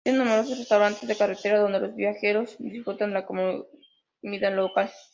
Existen 0.03 0.17
numerosos 0.25 0.57
restaurantes 0.57 1.07
de 1.07 1.15
carretera 1.15 1.59
donde 1.59 1.79
los 1.79 1.95
viajeros 1.95 2.55
disfrutan 2.57 3.11
de 3.11 3.19
la 3.19 3.25
comida 3.27 4.49
local. 4.49 4.89